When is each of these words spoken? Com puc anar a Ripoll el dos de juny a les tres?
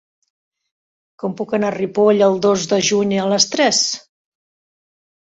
Com 1.25 1.35
puc 1.43 1.53
anar 1.59 1.69
a 1.69 1.77
Ripoll 1.77 2.25
el 2.31 2.41
dos 2.49 2.67
de 2.75 2.83
juny 2.91 3.15
a 3.21 3.31
les 3.37 3.49
tres? 3.55 3.87